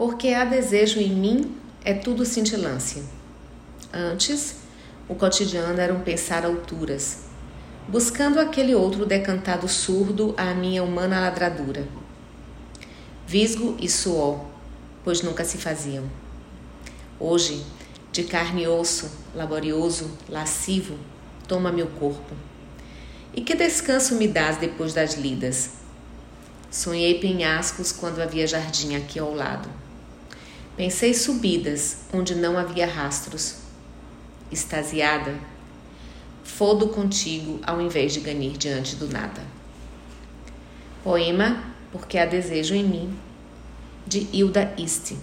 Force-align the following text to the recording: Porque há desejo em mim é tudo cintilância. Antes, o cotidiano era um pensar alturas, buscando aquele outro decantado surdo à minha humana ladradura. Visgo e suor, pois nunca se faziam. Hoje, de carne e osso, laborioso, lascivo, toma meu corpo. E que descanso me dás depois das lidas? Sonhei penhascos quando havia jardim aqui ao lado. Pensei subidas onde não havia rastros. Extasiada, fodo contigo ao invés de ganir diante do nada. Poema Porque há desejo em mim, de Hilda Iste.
Porque 0.00 0.28
há 0.28 0.46
desejo 0.46 0.98
em 0.98 1.10
mim 1.10 1.54
é 1.84 1.92
tudo 1.92 2.24
cintilância. 2.24 3.02
Antes, 3.92 4.54
o 5.06 5.14
cotidiano 5.14 5.78
era 5.78 5.92
um 5.92 6.00
pensar 6.00 6.42
alturas, 6.46 7.24
buscando 7.86 8.40
aquele 8.40 8.74
outro 8.74 9.04
decantado 9.04 9.68
surdo 9.68 10.34
à 10.38 10.54
minha 10.54 10.82
humana 10.82 11.20
ladradura. 11.20 11.86
Visgo 13.26 13.76
e 13.78 13.90
suor, 13.90 14.42
pois 15.04 15.20
nunca 15.20 15.44
se 15.44 15.58
faziam. 15.58 16.04
Hoje, 17.18 17.62
de 18.10 18.24
carne 18.24 18.62
e 18.62 18.68
osso, 18.68 19.10
laborioso, 19.34 20.10
lascivo, 20.30 20.96
toma 21.46 21.70
meu 21.70 21.88
corpo. 21.88 22.34
E 23.34 23.42
que 23.42 23.54
descanso 23.54 24.14
me 24.14 24.26
dás 24.26 24.56
depois 24.56 24.94
das 24.94 25.12
lidas? 25.12 25.72
Sonhei 26.70 27.20
penhascos 27.20 27.92
quando 27.92 28.22
havia 28.22 28.46
jardim 28.46 28.96
aqui 28.96 29.18
ao 29.18 29.34
lado. 29.34 29.68
Pensei 30.80 31.12
subidas 31.12 31.98
onde 32.10 32.34
não 32.34 32.56
havia 32.56 32.86
rastros. 32.86 33.56
Extasiada, 34.50 35.38
fodo 36.42 36.88
contigo 36.88 37.60
ao 37.66 37.82
invés 37.82 38.14
de 38.14 38.20
ganir 38.20 38.56
diante 38.56 38.96
do 38.96 39.06
nada. 39.06 39.42
Poema 41.04 41.62
Porque 41.92 42.16
há 42.16 42.24
desejo 42.24 42.74
em 42.74 42.82
mim, 42.82 43.14
de 44.06 44.26
Hilda 44.32 44.72
Iste. 44.78 45.18